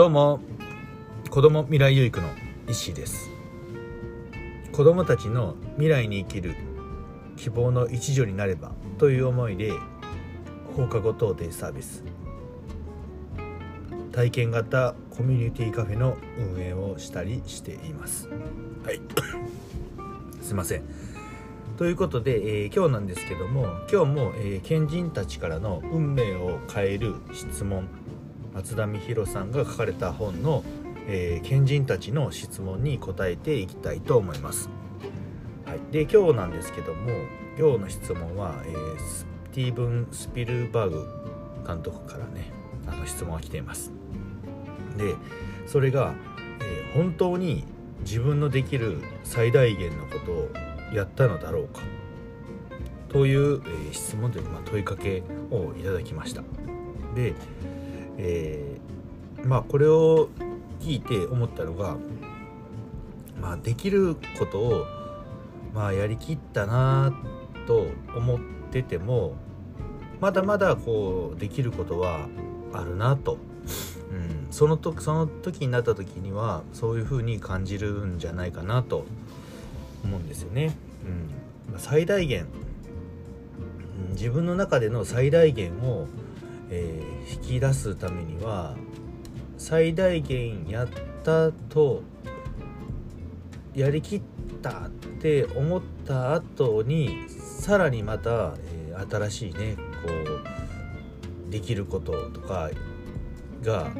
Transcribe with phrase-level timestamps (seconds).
[0.00, 0.40] どうも
[1.28, 2.28] 子ども未来有育の
[2.66, 3.28] 石です。
[4.72, 6.56] 子どもたちの未来に生きる
[7.36, 9.74] 希望の一助になればという思いで
[10.74, 12.02] 放課後等デイサービス。
[14.10, 18.30] 体験型コミュニティカフェの運営をしたりしています。
[18.86, 19.02] はい。
[20.40, 20.82] すいません。
[21.76, 27.86] ということで、えー、今日なんですけども今日も、えー、賢人たちからの運命を変える質問
[28.54, 30.64] 松田美弘さんが書かれた本の、
[31.06, 34.68] えー、賢人たちの質問に答えていきたいと思います。
[35.66, 37.10] はい、で今日なんですけども
[37.58, 41.06] 今日の質問は、えー、スティーブン・スピルバーグ
[41.66, 42.50] 監督からね
[42.86, 43.92] あの質問が来ています。
[44.96, 45.14] で
[45.66, 46.14] それが、
[46.60, 47.64] えー、本当に
[48.00, 50.50] 自分のできる最大限のことを
[50.92, 51.82] やったのだろうか
[53.08, 56.42] という、えー、質問というか、まあ、問いかけをいただきました。
[57.14, 57.34] で
[58.18, 60.28] えー、まあこれを
[60.80, 61.96] 聞いて思ったのが、
[63.40, 64.86] まあ、できることを、
[65.74, 67.12] まあ、やりきったな
[67.66, 67.86] と
[68.16, 69.34] 思ってても
[70.20, 72.28] まだまだこうできることは
[72.72, 73.38] あるなと、
[74.10, 79.04] うん、その時その時になった時にはそういうふうに感じるんじゃないかなと
[80.04, 80.76] 思うんですよね。
[81.70, 82.46] うん、最大限、
[84.10, 86.06] 自分の中での最大限を
[86.70, 88.76] えー、引き出すためには
[89.58, 90.88] 最大限やっ
[91.22, 92.02] たと
[93.74, 94.22] やりきっ
[94.62, 98.54] たって思った後にさらにまた、
[98.88, 100.08] えー、新しいねこ
[101.48, 102.70] うできることとか
[103.62, 103.90] が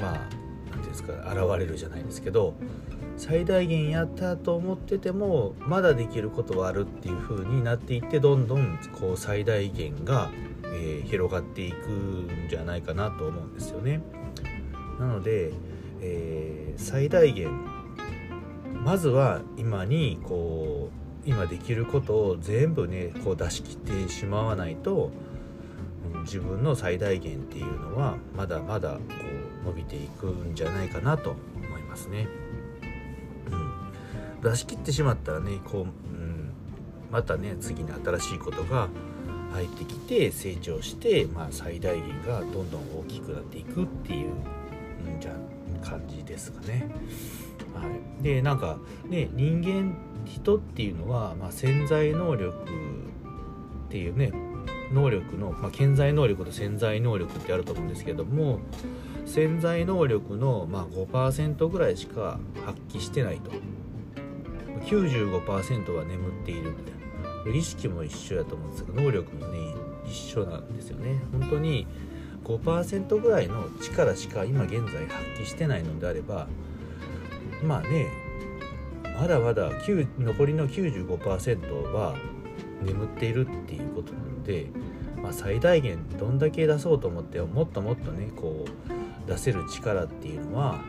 [0.00, 0.36] まあ何て
[0.70, 2.54] 言うんですか現れるじゃないですけど
[3.16, 10.30] 最大限やったと思っててもまだできることはあるっていう風になっていってどんどんこう最大限が
[10.82, 14.02] えー、広がっていくんじゃないかなと思うんですよね。
[14.98, 15.52] なので、
[16.00, 17.48] えー、最大限
[18.84, 20.90] まずは今にこ
[21.24, 25.12] う今できることを全部ねこう出し切ってしまわないと、
[26.14, 28.98] うん、自分の最大限っていうのはまだまだこ
[29.64, 32.26] う伸びていくんじゃないかなと思いますね。
[33.52, 36.52] うん、出し切ってしまったらねこう、うん、
[37.12, 38.88] またね次に新しいことが
[39.52, 44.30] 入ってきて成長して、まあ、最大限がどんどん大きくなっていくっていう、
[45.14, 45.32] うん、じゃ
[45.82, 46.88] 感じですかね。
[47.74, 47.82] は
[48.20, 54.32] い、でなんかね人間人っていうのは、まあ、潜在能力っていうね
[54.92, 58.60] 能力の、まあ、潜在能力と潜在能力ってあると思うんですけども
[59.26, 63.50] 潜在能力の、まあ、5%ぐらいしか発揮してないと。
[64.86, 67.02] 95%は眠っているみたいな。
[67.50, 69.58] 意識も一緒やと思うんですけど能力もね
[70.06, 71.86] 一緒なんですよね本当に
[72.44, 76.46] 5%ぐらいの力しか今現在発揮してないのであれば
[77.64, 78.08] まあね
[79.18, 82.16] まだまだ残りの95%は
[82.82, 84.66] 眠っているっていうことなので、
[85.22, 90.80] まあ、最大限どんだけ出そうと思ってもっともっとねこう出せる力っていうのは、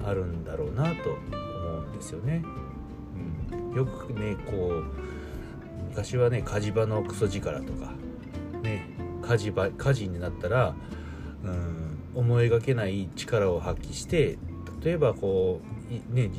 [0.00, 2.44] えー、あるんだろうなと思うんですよね。
[3.52, 4.84] うん、よくねこう
[5.94, 7.92] 昔はね火事場のクソ力とか
[8.62, 8.84] ね
[9.22, 10.74] 火事場火事になったら
[11.44, 14.36] うん思いがけない力を発揮して
[14.82, 15.60] 例えばこ
[16.10, 16.30] うね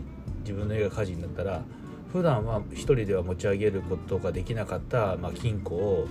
[0.42, 1.64] 自分の家が火事になったら
[2.12, 6.08] 普段は一人では持ち上げることができなかった、まあ、金庫を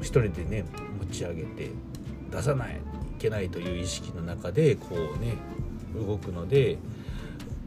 [0.00, 0.64] 一人でね
[0.98, 1.70] 持ち上げて
[2.32, 2.78] 出さないい
[3.20, 5.36] けないという意識の中でこうね
[5.94, 6.78] 動くので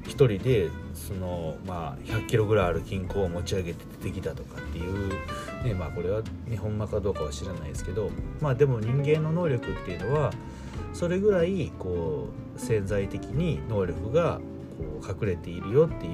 [0.05, 5.09] 1人でその、まあ、100キロぐらいある金庫を持ち上げて出てきたとかっていう、
[5.63, 10.31] ねまあ、これは日本間かどうかは知らないですけど、まあ、でも人間の能力っていうのは
[10.93, 14.39] それぐらいこう潜在的に能力が
[14.77, 16.11] こう隠れているよっていう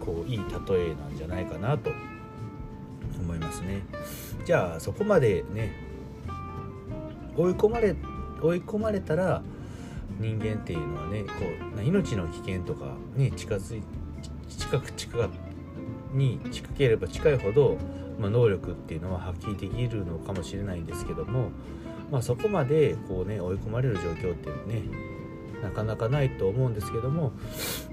[0.00, 1.90] こういい例えなんじゃないかなと
[3.20, 3.82] 思いますね。
[4.44, 5.72] じゃあそこまでね
[7.36, 7.96] 追い込まれ
[8.42, 9.42] 追い込まれたら
[10.18, 11.30] 人間っていうのはねこ
[11.76, 13.82] う命の危険とかね近づい
[14.48, 15.30] 近く近く
[16.12, 17.76] に近ければ近いほど、
[18.18, 21.50] まあ、能力っていうのは発揮できるのかもしれないんですけども、
[22.10, 24.82] まあ、そこまでこうね追い込まれる状況っていうのはね
[25.62, 27.32] なかなかないと思うんですけども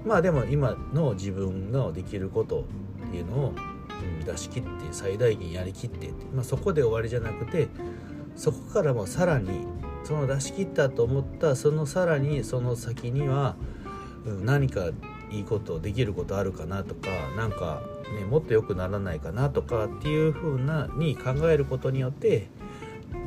[0.04, 2.64] まあでも今の自分のできること
[3.06, 3.54] っていうのを、
[4.20, 7.68] うん、出し切って最大限やりきってまあ、そこで終わりじゃなくて
[8.36, 9.66] そこからもさらに
[10.04, 13.56] その出し切ったと思ったそのさらにその先には
[14.24, 14.90] 何か
[15.30, 17.82] いいことできることあるかなとか何か、
[18.18, 22.48] ね、もっと良くならないかなとかっていう風なに考えることによって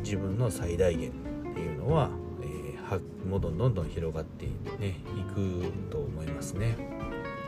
[0.04, 1.14] 自分の最大限っ
[1.54, 2.10] ていうのは、
[2.42, 4.46] えー、もうどんどんどん広がって
[4.80, 6.78] ねいくと思いますね。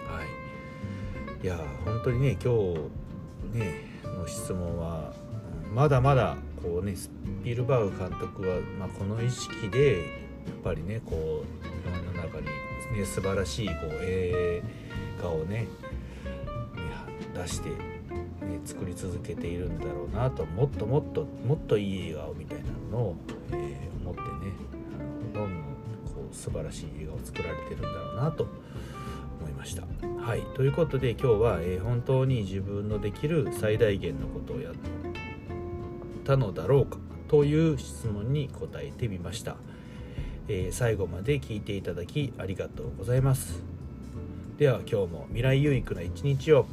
[0.07, 1.45] はい。
[1.45, 2.53] いや本当にね今
[3.53, 5.13] 日ねの質問は
[5.71, 7.09] まだまだこうねス
[7.43, 12.45] ピルバーグ監督は、まあ、この意識でやっぱりねこう世の中に、
[12.97, 14.61] ね、素晴らしいこう映
[15.21, 15.67] 画をね
[17.33, 17.75] 出して、ね、
[18.65, 23.15] 作り続けているんだろうなともっともっともっといい映画をみたいなのを、
[23.51, 24.53] えー、思ってね
[25.33, 25.63] あのどんどん
[26.05, 28.47] こう素晴らしい映画を作られてるんだろうなと
[29.39, 29.83] 思いました。
[30.21, 35.06] はいということで今日は、えー、本当に自分のできる最大限のことをやって
[36.27, 36.97] たのだろうか
[37.29, 39.55] という質問に答えてみました。
[40.49, 43.63] えー、最後まで聞いていただきありがとうございます。
[44.57, 46.65] では今日も未来有益な一日を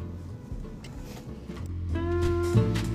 [2.54, 2.93] thank you